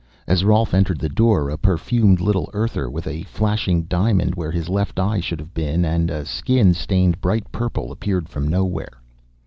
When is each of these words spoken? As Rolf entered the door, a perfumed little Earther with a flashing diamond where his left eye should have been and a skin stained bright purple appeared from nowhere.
As 0.25 0.43
Rolf 0.43 0.73
entered 0.73 0.97
the 0.97 1.09
door, 1.09 1.51
a 1.51 1.59
perfumed 1.59 2.21
little 2.21 2.49
Earther 2.53 2.89
with 2.89 3.05
a 3.05 3.21
flashing 3.25 3.83
diamond 3.83 4.33
where 4.33 4.49
his 4.49 4.67
left 4.67 4.99
eye 4.99 5.19
should 5.19 5.39
have 5.39 5.53
been 5.53 5.85
and 5.85 6.09
a 6.09 6.25
skin 6.25 6.73
stained 6.73 7.21
bright 7.21 7.51
purple 7.51 7.91
appeared 7.91 8.27
from 8.27 8.47
nowhere. 8.47 8.93